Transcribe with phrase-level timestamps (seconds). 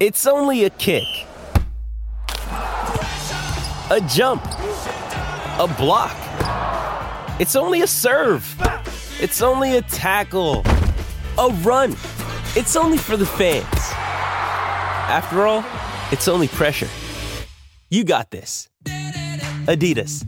[0.00, 1.04] It's only a kick.
[3.90, 4.44] A jump.
[4.44, 6.16] A block.
[7.40, 8.44] It's only a serve.
[9.20, 10.62] It's only a tackle.
[11.38, 11.92] A run.
[12.56, 13.64] It's only for the fans.
[15.08, 15.64] After all,
[16.10, 16.88] it's only pressure.
[17.88, 18.68] You got this.
[19.66, 20.24] Adidas.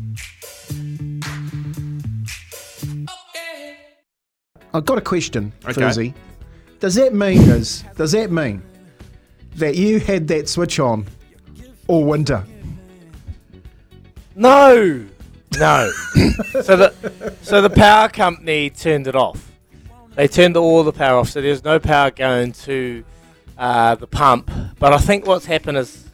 [4.73, 5.80] I've got a question, Okay.
[5.80, 6.15] Fuzzy.
[6.79, 8.62] Does that mean does does that mean
[9.56, 11.06] that you had that switch on
[11.88, 12.45] all winter?
[14.35, 15.04] No,
[15.59, 15.90] no.
[16.62, 19.51] so the so the power company turned it off.
[20.15, 23.04] They turned all the power off, so there's no power going to
[23.59, 24.51] uh, the pump.
[24.79, 26.07] But I think what's happened is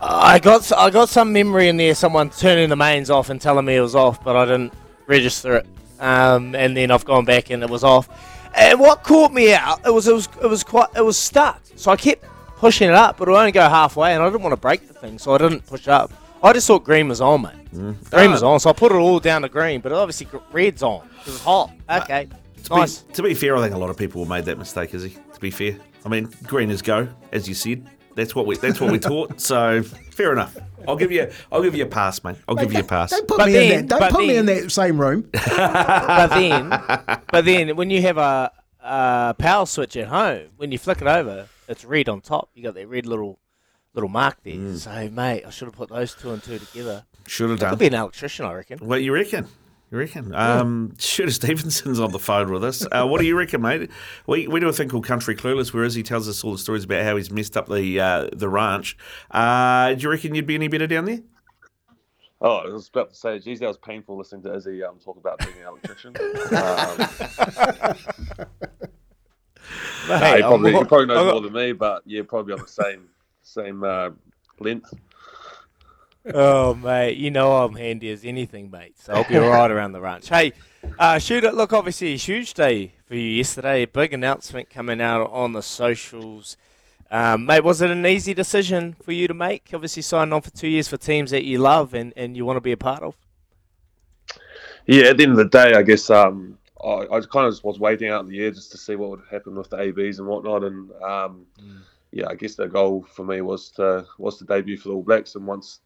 [0.00, 3.64] I got I got some memory in there, someone turning the mains off and telling
[3.64, 4.72] me it was off, but I didn't
[5.06, 5.66] register it.
[6.00, 8.08] Um, and then I've gone back and it was off.
[8.54, 11.60] And what caught me out, it was it was it was quite it was stuck.
[11.76, 12.24] So I kept
[12.56, 14.94] pushing it up, but it only go halfway, and I didn't want to break the
[14.94, 16.12] thing, so I didn't push up.
[16.42, 17.52] I just thought green was on, mate.
[17.74, 18.10] Mm.
[18.10, 20.82] Green was on, so I put it all down to green, but obviously gr- red's
[20.82, 21.00] on.
[21.24, 21.70] 'cause It's hot.
[21.90, 22.28] Okay,
[22.64, 22.98] To nice.
[22.98, 25.02] be, to be fair, I think a lot of people have made that mistake, is
[25.04, 25.10] he?
[25.32, 25.76] To be fair.
[26.04, 27.86] I mean, green is go, as you said.
[28.14, 29.40] That's what we that's what we taught.
[29.40, 30.56] So fair enough.
[30.86, 32.36] I'll give you I'll give you a pass, mate.
[32.46, 33.10] I'll give you a pass.
[33.10, 33.88] Don't put But me then- in that.
[33.88, 35.28] Don't but put me in that same room.
[35.32, 36.68] but then,
[37.32, 41.08] but then when you have a, a power switch at home, when you flick it
[41.08, 42.50] over, it's red on top.
[42.54, 43.38] You got that red little
[43.94, 44.54] little mark there.
[44.54, 44.76] Mm.
[44.76, 47.04] So, mate, I should have put those two and two together.
[47.26, 47.70] Should have done.
[47.70, 47.90] Could done.
[47.90, 48.78] be an electrician, I reckon.
[48.80, 49.48] What you reckon?
[49.90, 50.34] You reckon?
[50.34, 52.84] Um, Shooter Stevenson's on the phone with us.
[52.90, 53.90] Uh, what do you reckon, mate?
[54.26, 56.84] We, we do a thing called Country Clueless, where he tells us all the stories
[56.84, 58.96] about how he's messed up the uh, the ranch.
[59.30, 61.20] Uh, do you reckon you'd be any better down there?
[62.40, 65.16] Oh, I was about to say, geez, that was painful listening to Izzy um, talk
[65.16, 66.14] about being an electrician.
[67.88, 68.88] um,
[70.06, 73.08] he, probably, he probably knows more than me, but yeah, probably on the same
[73.42, 74.10] same uh,
[74.60, 74.92] length.
[76.34, 78.98] oh, mate, you know I'm handy as anything, mate.
[78.98, 80.28] So I'll be all right around the ranch.
[80.28, 80.52] Hey,
[80.98, 83.84] uh, shooter, look, obviously a huge day for you yesterday.
[83.86, 86.56] Big announcement coming out on the socials.
[87.10, 89.70] Um, mate, was it an easy decision for you to make?
[89.72, 92.56] Obviously, signing on for two years for teams that you love and, and you want
[92.56, 93.16] to be a part of.
[94.86, 97.64] Yeah, at the end of the day, I guess um, I, I kind of just
[97.64, 100.28] was waiting out the year just to see what would happen with the ABs and
[100.28, 100.64] whatnot.
[100.64, 101.46] And um,
[102.12, 105.02] yeah, I guess the goal for me was to was to debut for the All
[105.02, 105.34] Blacks.
[105.34, 105.80] And once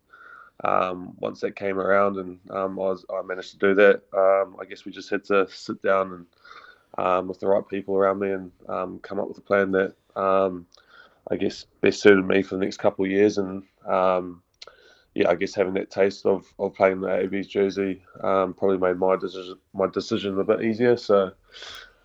[0.65, 4.57] um, once that came around and um, I, was, I managed to do that, um,
[4.61, 8.19] I guess we just had to sit down and um, with the right people around
[8.19, 10.67] me and um, come up with a plan that um,
[11.31, 13.39] I guess best suited me for the next couple of years.
[13.39, 14.43] And um,
[15.19, 18.99] yeah, I guess having that taste of, of playing the AB's jersey um, probably made
[18.99, 20.97] my decision my decision a bit easier.
[20.97, 21.33] So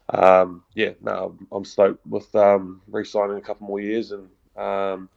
[0.10, 5.10] um, yeah, no, I'm- stoked with um, re-signing a couple more years and um,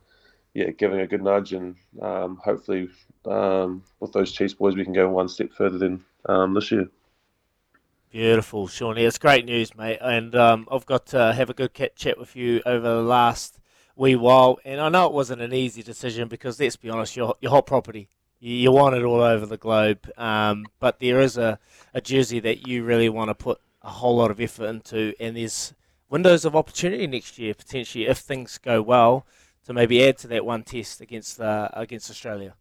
[0.53, 2.91] yeah, giving a good nudge and um, hopefully
[3.25, 6.05] um, with those Chiefs boys we can go one step further than
[6.53, 6.91] this year.
[8.11, 9.07] Beautiful, Shawnee.
[9.07, 9.99] It's great news, mate.
[10.03, 13.59] And I've got to have a good chat with you over the last
[13.97, 14.59] wee while.
[14.65, 17.63] And I know it wasn't an easy decision because, let's be honest, your, your whole
[17.63, 18.09] property,
[18.39, 20.09] you, want it all over the globe.
[20.17, 21.59] Um, but there is a,
[21.95, 25.15] a jersey that you really want to put a whole lot of effort into.
[25.19, 25.75] And there's
[26.09, 29.27] windows of opportunity next year, potentially, if things go well,
[29.65, 32.55] to maybe add to that one test against, against Australia.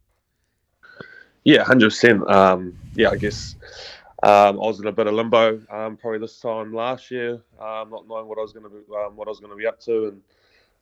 [1.46, 2.28] Yeah, hundred percent.
[2.28, 3.54] Um, yeah, I guess
[4.24, 7.90] um, I was in a bit of limbo um, probably this time last year, um,
[7.90, 9.64] not knowing what I was going to be, um, what I was going to be
[9.64, 10.22] up to, and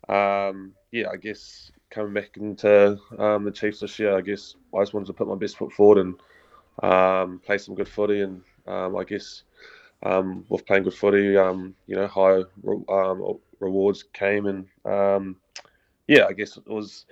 [0.09, 4.81] um, yeah, I guess coming back into um, the Chiefs this year, I guess I
[4.83, 6.15] just wanted to put my best foot forward and
[6.83, 9.43] um, play some good footy, and um, I guess
[10.03, 15.37] um, with playing good footy, um, you know, high re- um, rewards came, and um,
[16.07, 17.07] yeah, I guess it was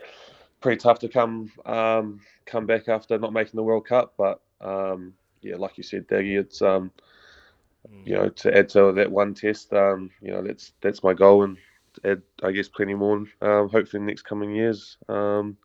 [0.60, 4.14] pretty tough to come um, come back after not making the World Cup.
[4.16, 6.90] But um, yeah, like you said, Daggy, it's um,
[8.04, 9.72] you know to add to that one test.
[9.72, 11.56] Um, you know that's that's my goal, and
[12.04, 13.24] add I guess plenty more.
[13.40, 14.96] Um, hopefully in the next coming years.
[15.08, 15.56] Um,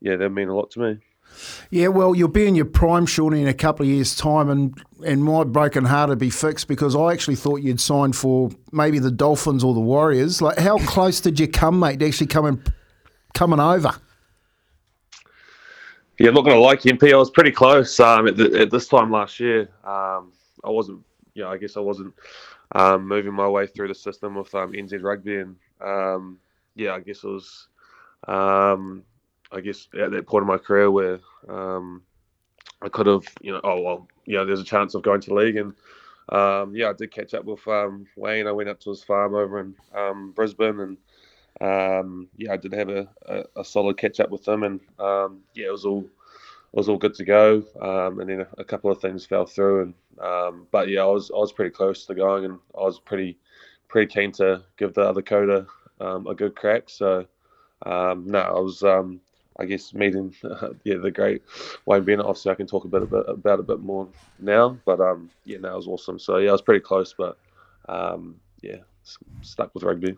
[0.00, 0.98] yeah, that mean a lot to me.
[1.70, 4.80] Yeah, well, you'll be in your prime, Shawnee, in a couple of years' time, and,
[5.04, 8.98] and my broken heart will be fixed because I actually thought you'd signed for maybe
[8.98, 10.40] the Dolphins or the Warriors.
[10.40, 12.62] Like, how close did you come, mate, to actually coming
[13.34, 13.90] coming over?
[16.18, 17.12] Yeah, not going to lie, MP.
[17.12, 19.68] I was pretty close um, at, the, at, this time last year.
[19.84, 20.32] Um,
[20.64, 21.02] I wasn't,
[21.34, 22.14] you know, I guess I wasn't
[22.72, 26.38] um, moving my way through the system with um, NZ Rugby, and um,
[26.74, 27.68] yeah, I guess it was,
[28.26, 29.02] um,
[29.52, 32.02] I guess at that point in my career where um,
[32.82, 35.34] I could have, you know, oh well, you know, there's a chance of going to
[35.34, 35.72] league, and
[36.74, 37.60] yeah, I did catch up with
[38.16, 38.46] Wayne.
[38.46, 40.96] I went up to his farm over in Brisbane, and
[41.60, 45.40] um, yeah, I did have a, a, a, solid catch up with him, and um,
[45.54, 47.64] yeah, it was all it was all good to go.
[47.80, 51.06] Um, and then a, a, couple of things fell through, and um, but yeah, I
[51.06, 53.38] was I was pretty close to going, and I was pretty
[53.88, 55.66] pretty keen to give the other coda
[56.00, 56.84] um, a good crack.
[56.88, 57.26] So
[57.84, 58.82] um, no, I was
[59.58, 60.34] I guess meeting
[60.84, 61.42] yeah the great
[61.86, 62.26] Wayne Bennett.
[62.26, 64.98] Obviously, I can talk a bit, a bit about a bit more now, but
[65.44, 66.18] yeah, no, it was awesome.
[66.18, 67.38] So yeah, I was pretty close, but
[68.62, 68.78] yeah,
[69.42, 70.16] stuck with rugby.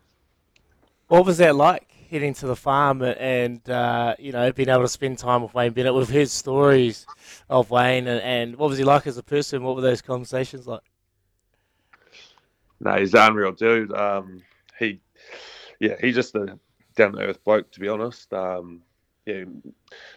[1.09, 4.89] What was that like heading to the farm and uh, you know being able to
[4.89, 5.95] spend time with Wayne Bennett?
[5.95, 7.07] We've heard stories
[7.49, 9.63] of Wayne, and, and what was he like as a person?
[9.63, 10.83] What were those conversations like?
[12.81, 13.93] No, he's an unreal dude.
[13.93, 14.43] Um,
[14.79, 15.01] he,
[15.81, 16.59] yeah, he's just a
[16.97, 18.33] down to earth bloke, to be honest.
[18.33, 18.83] Um,
[19.27, 19.45] yeah,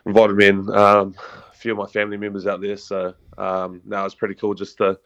[0.05, 1.15] invited me in um,
[1.51, 4.77] a few of my family members out there, so um, now it's pretty cool just
[4.77, 4.97] to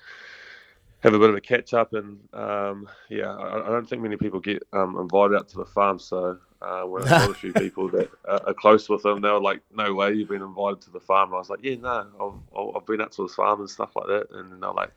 [1.00, 1.94] have a bit of a catch up.
[1.94, 5.66] And um, yeah, I, I, don't think many people get um, invited out to the
[5.66, 6.00] farm.
[6.00, 9.42] So uh, when I saw a few people that are close with them, they were
[9.42, 12.42] like, "No way, you've been invited to the farm." And I was like, "Yeah, no,
[12.56, 14.92] I've, I've been out to the farm and stuff like that." And they're like,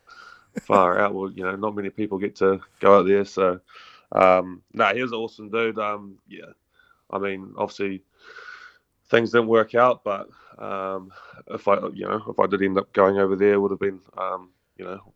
[0.62, 3.25] "Far out." Well, you know, not many people get to go out there.
[3.25, 3.61] So
[4.12, 5.79] um, no, he was an awesome dude.
[5.79, 6.53] Um, yeah,
[7.11, 8.03] I mean, obviously
[9.11, 10.29] things didn't work out, but
[10.59, 11.12] um,
[11.49, 14.00] if I, you know, if I did end up going over there, would have been,
[14.17, 15.12] um, you know,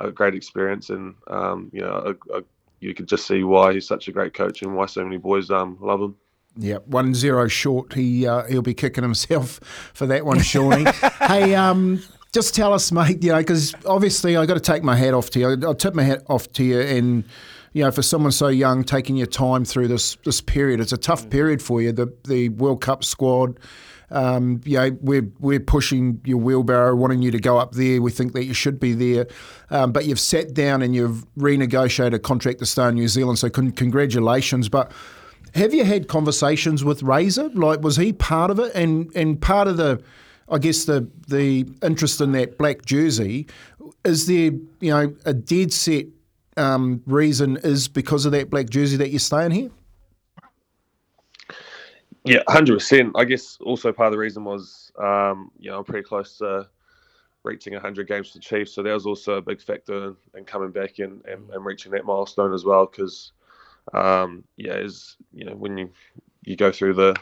[0.00, 2.42] a great experience, and um, you know, a, a,
[2.80, 5.50] you could just see why he's such a great coach and why so many boys
[5.50, 6.16] um, love him.
[6.56, 7.94] Yeah, one zero short.
[7.94, 9.60] He uh, he'll be kicking himself
[9.94, 10.90] for that one, Shawnee.
[11.20, 12.02] hey, um,
[12.38, 13.22] just tell us, mate.
[13.22, 15.58] You know, because obviously I got to take my hat off to you.
[15.62, 17.24] I'll tip my hat off to you, and
[17.72, 20.96] you know, for someone so young, taking your time through this this period, it's a
[20.96, 21.30] tough mm.
[21.30, 21.92] period for you.
[21.92, 23.58] The the World Cup squad
[24.10, 28.00] um, you know, we're we're pushing your wheelbarrow, wanting you to go up there.
[28.00, 29.26] We think that you should be there,
[29.70, 33.38] um, but you've sat down and you've renegotiated a contract to stay in New Zealand.
[33.38, 34.92] So con- congratulations, but.
[35.54, 37.48] Have you had conversations with Razor?
[37.54, 38.70] Like, was he part of it?
[38.74, 39.98] And and part of the,
[40.50, 43.46] I guess the the interest in that black jersey,
[44.04, 46.06] is there you know a dead set
[46.56, 49.70] um, reason is because of that black jersey that you're staying here?
[52.24, 53.12] Yeah, hundred percent.
[53.14, 56.68] I guess also part of the reason was, um, you know, I'm pretty close to
[57.44, 60.44] reaching 100 games for the Chiefs, so that was also a big factor in, in
[60.44, 62.86] coming back and, and, and, reaching that milestone as well.
[62.86, 63.32] Because,
[63.94, 65.90] um, yeah, as you know, when you
[66.44, 67.14] you go through the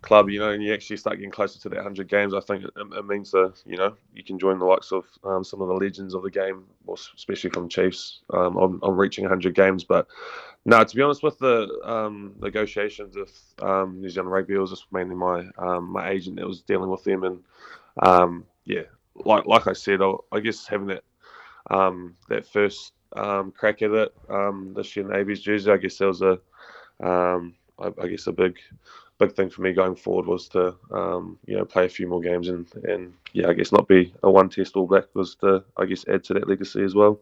[0.00, 2.64] club, you know, and you actually start getting closer to that 100 games, I think
[2.64, 5.68] it, it means that, you know, you can join the likes of um, some of
[5.68, 6.64] the legends of the game,
[7.16, 9.84] especially from Chiefs, um, on, on reaching 100 games.
[9.84, 10.08] But
[10.64, 14.70] no, to be honest, with the um, negotiations with um, New Zealand Rugby, it was
[14.70, 17.40] just mainly my um, my agent that was dealing with them, and
[18.00, 18.82] um, yeah,
[19.24, 21.02] like like I said, I, I guess having that
[21.70, 24.14] um, that first um, crack at it
[24.74, 26.38] this year in AB's jersey, I guess there was a
[27.82, 28.58] I, I, guess a big
[29.18, 30.74] big thing for me going forward was to
[31.46, 34.30] you know play a few more games and and yeah, I guess not be a
[34.30, 37.20] one test all black was to I guess add to that legacy as well.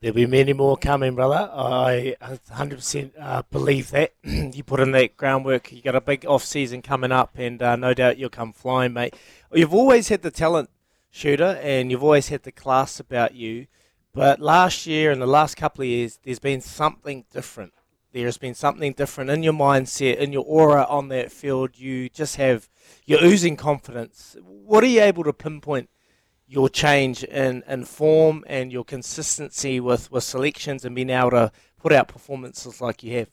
[0.00, 1.50] There'll be many more coming, brother.
[1.52, 4.14] I 100% uh, believe that.
[4.24, 5.70] you put in that groundwork.
[5.70, 8.94] You got a big off season coming up, and uh, no doubt you'll come flying,
[8.94, 9.14] mate.
[9.52, 10.70] You've always had the talent,
[11.10, 13.66] shooter, and you've always had the class about you.
[14.14, 17.74] But last year and the last couple of years, there's been something different.
[18.12, 21.78] There has been something different in your mindset, in your aura on that field.
[21.78, 22.68] You just have,
[23.06, 24.36] you're oozing confidence.
[24.42, 25.88] What are you able to pinpoint?
[26.50, 31.52] your change in, in form and your consistency with, with selections and being able to
[31.80, 33.30] put out performances like you have?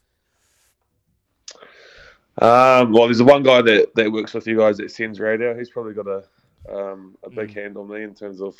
[2.39, 5.57] Um, well, there's the one guy that, that works with you guys at SENZ Radio.
[5.57, 6.23] He's probably got a
[6.69, 7.55] um, a big mm.
[7.55, 8.55] hand on me in terms of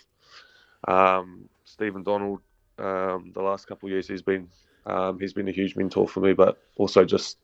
[0.88, 2.40] um, Stephen Donald.
[2.80, 4.48] Um, the last couple of years, he's been
[4.88, 7.38] um, he's been a huge mentor for me, but also just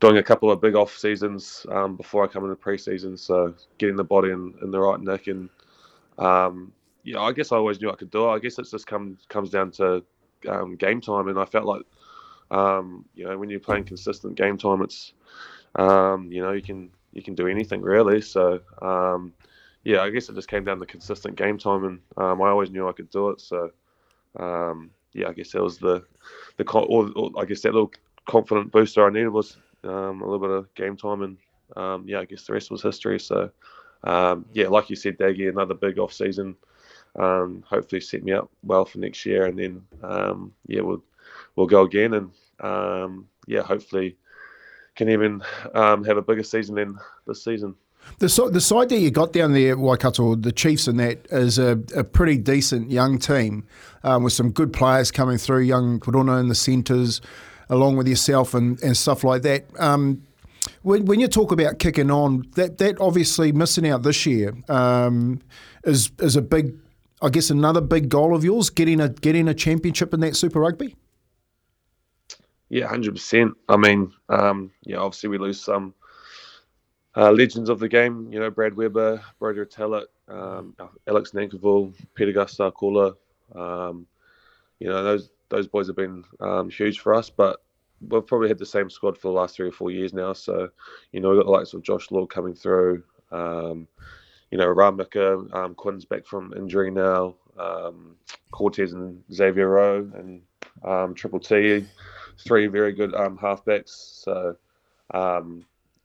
[0.00, 3.18] doing a couple of big off seasons um, before I come into preseason.
[3.18, 5.48] So getting the body in, in the right nick and
[6.18, 6.72] um,
[7.14, 8.32] know, I guess I always knew I could do it.
[8.32, 10.04] I guess it just comes comes down to
[10.48, 11.82] um, game time, and I felt like,
[12.50, 15.12] um, you know, when you're playing consistent game time, it's,
[15.76, 18.20] um, you know, you can you can do anything really.
[18.20, 18.60] So
[19.82, 22.88] yeah, I guess it just came down to consistent game time, and I always knew
[22.88, 23.40] I could do it.
[23.40, 23.70] So
[24.38, 26.04] um, yeah, I guess that was the
[26.56, 27.92] the or, or, I guess that little
[28.26, 31.36] confident booster I needed was um, a little bit of game time, and
[31.76, 33.18] um, yeah, I guess the rest was history.
[33.18, 33.50] So
[34.04, 36.56] um, yeah, like you said, Daggy, another big off season.
[37.18, 41.02] Um, hopefully, set me up well for next year, and then um, yeah, we'll
[41.56, 44.16] we'll go again, and um, yeah, hopefully
[44.96, 45.42] can even
[45.74, 47.74] have a bigger season than this season.
[48.18, 51.58] The, the side that you got down there at Waikato, the Chiefs and that, is
[51.58, 53.66] a, a pretty decent young team
[54.04, 57.22] um, with some good players coming through, young Corona in the centres,
[57.70, 59.64] along with yourself and, and stuff like that.
[59.78, 60.22] Um,
[60.82, 65.40] when, when you talk about kicking on, that, that obviously missing out this year um,
[65.84, 66.76] is is a big,
[67.22, 70.60] I guess, another big goal of yours, getting a getting a championship in that Super
[70.60, 70.94] Rugby.
[72.68, 73.54] Yeah, hundred percent.
[73.68, 75.94] I mean, um, yeah, obviously we lose some
[77.16, 78.28] uh, legends of the game.
[78.32, 80.74] You know, Brad Weber, Brodie Retallick, um,
[81.06, 83.14] Alex Nankivell, Peter Gustar
[83.54, 84.06] Um,
[84.78, 87.60] you know, those those boys have been um, huge for us, but
[88.08, 90.32] we've probably had the same squad for the last three or four years now.
[90.32, 90.70] So,
[91.12, 93.02] you know, we've got the likes of Josh Lord coming through.
[93.30, 93.86] Um,
[94.50, 97.34] you know, Ramika, um, Quinn's back from injury now.
[97.58, 98.16] Um,
[98.52, 100.42] Cortez and Xavier Roe and
[100.84, 101.84] um, Triple T,
[102.38, 104.22] three very good um, halfbacks.
[104.24, 104.56] So,
[105.12, 105.64] um,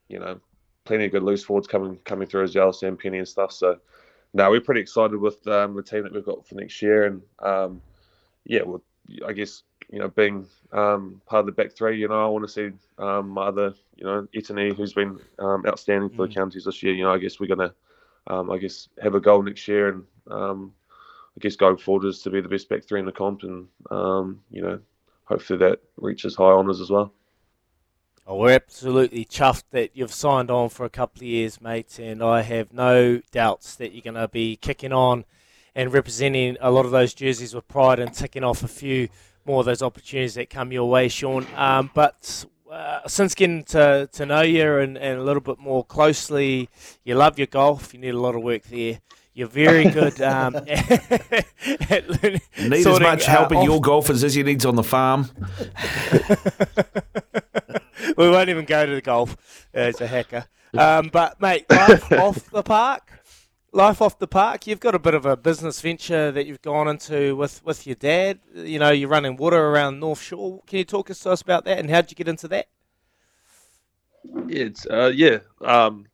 [0.09, 0.39] you know,
[0.85, 3.51] plenty of good loose forwards coming coming through as well, Samipeni and stuff.
[3.51, 3.79] So,
[4.33, 7.21] now we're pretty excited with um, the team that we've got for next year, and
[7.39, 7.81] um,
[8.45, 8.83] yeah, well,
[9.25, 12.45] I guess you know being um, part of the back three, you know, I want
[12.45, 16.29] to see um, my other, you know, Etene, who's been um, outstanding for mm.
[16.29, 16.93] the counties this year.
[16.93, 17.73] You know, I guess we're gonna,
[18.27, 22.29] um, I guess, have a goal next year, and I guess going forward is to
[22.29, 23.67] be the best back three in the comp, and
[24.51, 24.79] you know,
[25.23, 27.13] hopefully that reaches high honours as well.
[28.27, 32.23] Oh, we're absolutely chuffed that you've signed on for a couple of years, mate, and
[32.23, 35.25] I have no doubts that you're going to be kicking on
[35.75, 39.09] and representing a lot of those jerseys with pride and ticking off a few
[39.45, 41.45] more of those opportunities that come your way, Shaun.
[41.55, 45.85] Um, but uh, since getting to, to know you and, and a little bit more
[45.85, 46.67] closely,
[47.03, 47.93] you love your golf.
[47.93, 49.01] You need a lot of work there.
[49.35, 50.19] You're very good.
[50.19, 52.41] Um, at need
[52.81, 55.29] sorting, as much help uh, in your golfers as you need on the farm.
[58.17, 60.45] we won't even go to the golf as a hacker.
[60.77, 63.09] Um, but mate, life off the park,
[63.71, 64.67] life off the park.
[64.67, 67.95] You've got a bit of a business venture that you've gone into with with your
[67.95, 68.39] dad.
[68.53, 70.61] You know, you're running water around North Shore.
[70.67, 72.67] Can you talk us to us about that and how did you get into that?
[74.47, 75.37] Yeah, it's uh, yeah.
[75.63, 76.07] Um,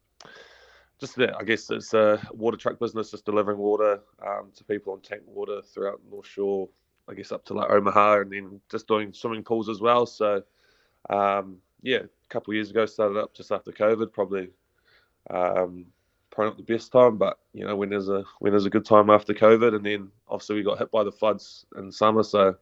[1.00, 4.94] just that, I guess it's a water truck business, just delivering water um, to people
[4.94, 6.70] on tank water throughout North Shore.
[7.10, 10.06] I guess up to like Omaha, and then just doing swimming pools as well.
[10.06, 10.44] So,
[11.10, 14.12] um, yeah, a couple of years ago, started up just after COVID.
[14.12, 14.50] Probably,
[15.30, 15.86] um,
[16.30, 18.86] probably not the best time, but you know when there's a when there's a good
[18.86, 22.56] time after COVID, and then obviously we got hit by the floods in summer, so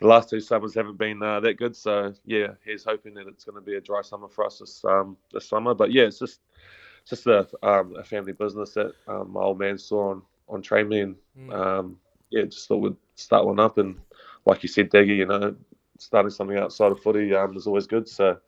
[0.00, 1.76] the last two summers haven't been uh, that good.
[1.76, 4.84] So yeah, he's hoping that it's going to be a dry summer for us this
[4.84, 5.74] um, this summer.
[5.74, 6.40] But yeah, it's just
[7.06, 10.88] just a, um, a family business that um, my old man saw on on Trade
[10.88, 11.52] Me, and mm.
[11.52, 11.96] um,
[12.30, 13.78] yeah, just thought we'd start one up.
[13.78, 13.96] And
[14.46, 15.54] like you said, Daggy, you know,
[15.98, 18.08] starting something outside of footy um, is always good.
[18.08, 18.38] So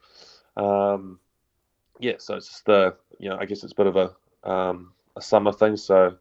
[0.56, 1.18] um,
[2.00, 4.92] yeah, so it's just a you know, I guess it's a bit of a um,
[5.16, 5.76] a summer thing.
[5.76, 6.16] So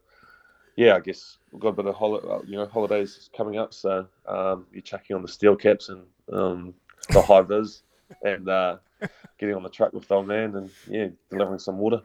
[0.76, 3.74] yeah, I guess we've got a bit of hol- uh, you know holidays coming up.
[3.74, 6.74] So um, you're checking on the steel caps and um,
[7.10, 7.82] the high vis
[8.22, 8.76] and uh,
[9.38, 12.00] getting on the truck with the old man and yeah, delivering some water.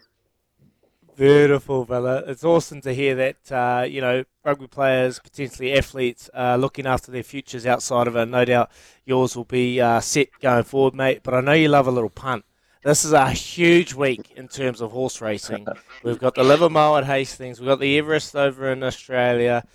[1.15, 2.23] Beautiful, fella.
[2.27, 7.11] It's awesome to hear that, uh, you know, rugby players, potentially athletes, uh, looking after
[7.11, 8.27] their futures outside of it.
[8.27, 8.71] No doubt
[9.05, 11.19] yours will be uh, set going forward, mate.
[11.21, 12.45] But I know you love a little punt.
[12.81, 15.67] This is a huge week in terms of horse racing.
[16.03, 17.59] We've got the Livamol at Hastings.
[17.59, 19.65] We've got the Everest over in Australia.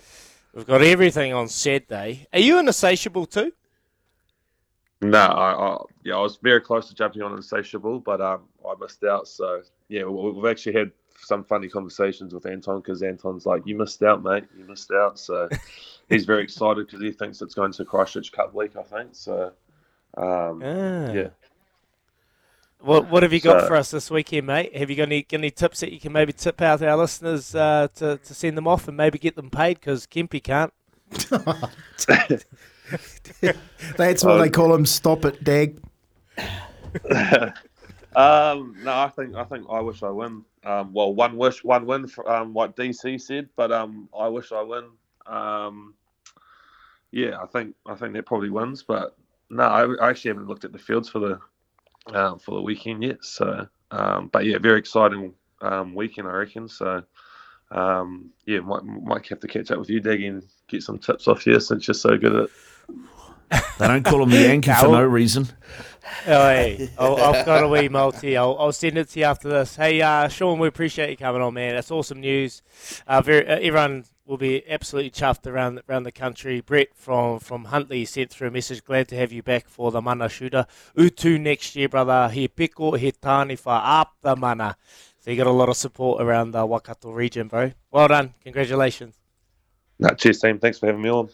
[0.55, 2.27] We've got everything on Saturday.
[2.33, 3.53] Are you an insatiable too?
[5.01, 8.73] No, I, I, yeah, I was very close to jumping on insatiable, but um, I
[8.79, 9.27] missed out.
[9.27, 10.91] So yeah, we've actually had
[11.23, 14.45] some funny conversations with Anton because Anton's like, "You missed out, mate.
[14.57, 15.49] You missed out." So
[16.09, 18.75] he's very excited because he thinks it's going to Christchurch Cup week.
[18.77, 19.51] I think so.
[20.15, 21.11] Um, ah.
[21.11, 21.29] Yeah.
[22.83, 24.75] What What have you got so, for us this weekend, mate?
[24.75, 27.55] Have you got any, got any tips that you can maybe tip out our listeners
[27.55, 30.73] uh, to to send them off and maybe get them paid because Kempy can't.
[33.97, 35.79] That's why um, they call him "Stop It, Dag."
[38.15, 40.43] um, no, I think I think I wish I win.
[40.65, 42.07] Um, well, one wish, one win.
[42.07, 44.85] For, um, what DC said, but um, I wish I win.
[45.25, 45.93] Um,
[47.11, 49.15] yeah, I think I think that probably wins, but
[49.49, 51.39] no, I, I actually haven't looked at the fields for the
[52.17, 53.23] um, for the weekend yet.
[53.23, 56.67] So um, but yeah, very exciting um, weekend, I reckon.
[56.67, 57.03] So
[57.71, 61.27] um, yeah, might might have to catch up with you, Daggy, and get some tips
[61.27, 62.51] off you since you're so good at it.
[63.77, 65.47] They don't call him the Yankee for no reason.
[66.03, 68.35] Hey, I'll, I've got a wee multi.
[68.35, 69.75] I'll, I'll send it to you after this.
[69.75, 71.75] Hey, uh, Shaun, we appreciate you coming on, man.
[71.75, 72.61] That's awesome news.
[73.07, 76.61] Uh, very, uh, everyone will be absolutely chuffed around around the country.
[76.61, 78.83] Brett from from Huntly sent through a message.
[78.83, 80.65] Glad to have you back for the mana shooter.
[80.95, 82.29] Utu next year, brother.
[82.29, 84.75] He piko he tani for up the mana.
[85.19, 87.71] So you got a lot of support around the Waikato region, bro.
[87.91, 88.33] Well done.
[88.43, 89.15] Congratulations.
[89.99, 90.59] No, cheers, team.
[90.59, 91.29] Thanks for having me on.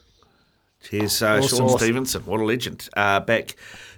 [0.81, 1.79] Cheers, uh, Awesome, Shaun awesome.
[1.79, 2.25] Stevenson.
[2.25, 2.87] What a legend.
[2.95, 3.55] Uh, back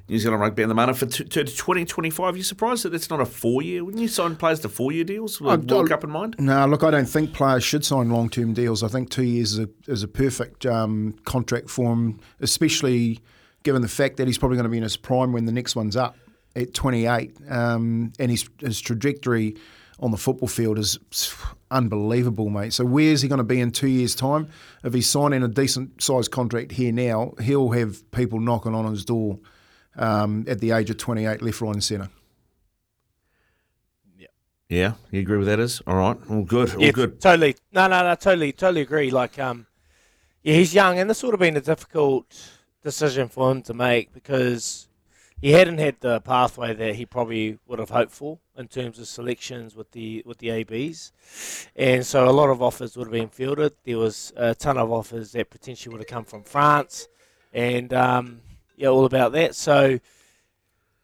[0.09, 2.35] New Zealand rugby in the mana for t- to 2025.
[2.35, 3.83] You surprised that that's not a four year?
[3.85, 6.35] Wouldn't you sign players to four year deals with World Cup in mind?
[6.39, 8.83] No, look, I don't think players should sign long term deals.
[8.83, 13.19] I think two years is a, is a perfect um, contract for him, especially
[13.63, 15.75] given the fact that he's probably going to be in his prime when the next
[15.75, 16.17] one's up
[16.55, 17.31] at 28.
[17.49, 19.55] Um, and his, his trajectory
[20.01, 20.97] on the football field is
[21.69, 22.73] unbelievable, mate.
[22.73, 24.49] So, where's he going to be in two years' time?
[24.83, 29.05] If he's signing a decent sized contract here now, he'll have people knocking on his
[29.05, 29.39] door
[29.95, 32.09] um, at the age of 28, left, right, and centre.
[34.17, 34.27] Yeah,
[34.69, 35.59] Yeah, you agree with that?
[35.59, 36.17] Is all right.
[36.29, 36.73] All good.
[36.73, 37.21] All yeah, good.
[37.21, 37.55] Totally.
[37.71, 38.15] No, no, no.
[38.15, 39.11] Totally, totally agree.
[39.11, 39.67] Like, um,
[40.43, 44.11] yeah, he's young, and this would have been a difficult decision for him to make
[44.11, 44.87] because
[45.41, 49.07] he hadn't had the pathway that he probably would have hoped for in terms of
[49.07, 51.11] selections with the with the ABs,
[51.75, 53.73] and so a lot of offers would have been fielded.
[53.83, 57.07] There was a ton of offers that potentially would have come from France,
[57.51, 58.41] and um,
[58.77, 59.55] yeah, all about that.
[59.55, 59.99] So.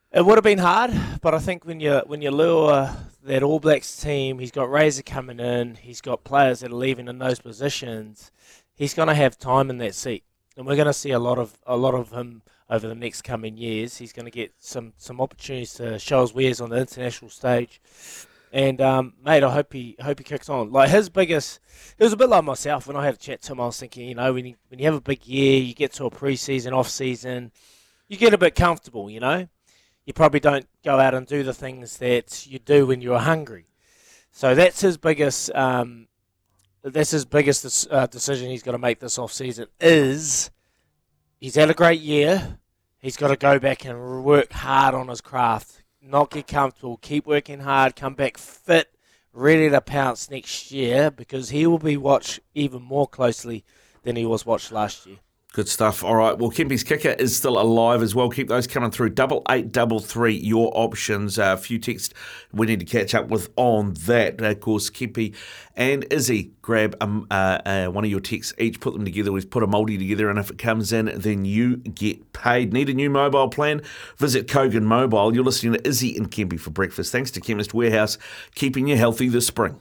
[0.09, 0.91] It would have been hard,
[1.21, 2.89] but I think when you when you lure
[3.23, 7.09] that All Blacks team, he's got Razor coming in, he's got players that are leaving
[7.09, 8.31] in those positions.
[8.73, 10.23] He's going to have time in that seat,
[10.55, 13.21] and we're going to see a lot of a lot of him over the next
[13.23, 13.97] coming years.
[13.97, 17.81] He's going to get some some opportunities to show his wares on the international stage.
[18.51, 20.71] And um, mate, I hope he hope he kicks on.
[20.71, 21.59] Like his biggest,
[21.97, 23.61] it was a bit like myself when I had a chat to him.
[23.61, 25.93] I was thinking, you know, when you when you have a big year, you get
[25.93, 27.51] to a preseason, off season,
[28.07, 29.47] you get a bit comfortable, you know
[30.07, 33.67] you probably don't go out and do the things that you do when you're hungry.
[34.31, 35.53] So that's his biggest.
[35.53, 36.07] Um,
[36.81, 39.67] that's his biggest uh, decision he's got to make this off season.
[39.81, 40.49] Is
[41.39, 42.57] he's had a great year.
[42.99, 45.83] He's got to go back and work hard on his craft.
[46.01, 46.97] Not get comfortable.
[46.97, 47.95] Keep working hard.
[47.95, 48.93] Come back fit,
[49.33, 53.63] ready to pounce next year because he will be watched even more closely
[54.03, 55.17] than he was watched last year.
[55.57, 56.03] Good stuff.
[56.03, 56.37] All right.
[56.37, 58.29] Well, Kempy's kicker is still alive as well.
[58.29, 59.09] Keep those coming through.
[59.09, 60.35] Double eight, double three.
[60.35, 61.39] Your options.
[61.39, 62.13] A few texts
[62.53, 64.39] we need to catch up with on that.
[64.39, 65.33] Of course, Kempy
[65.75, 68.79] and Izzy grab um, uh, uh, one of your texts each.
[68.79, 69.31] Put them together.
[69.31, 72.71] We've put a multi together, and if it comes in, then you get paid.
[72.71, 73.81] Need a new mobile plan?
[74.17, 75.33] Visit Kogan Mobile.
[75.33, 77.11] You're listening to Izzy and Kempy for breakfast.
[77.11, 78.19] Thanks to Chemist Warehouse,
[78.53, 79.79] keeping you healthy this spring.